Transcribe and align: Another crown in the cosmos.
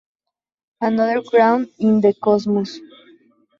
Another 0.81 1.21
crown 1.21 1.67
in 1.77 2.01
the 2.01 2.11
cosmos. 2.15 2.79